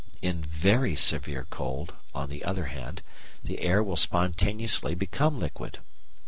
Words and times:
In 0.23 0.41
very 0.41 0.95
severe 0.95 1.45
cold, 1.51 1.93
on 2.15 2.29
the 2.31 2.43
other 2.43 2.65
hand, 2.65 3.03
the 3.43 3.61
air 3.61 3.83
will 3.83 3.95
spontaneously 3.95 4.95
become 4.95 5.37
liquid. 5.39 5.77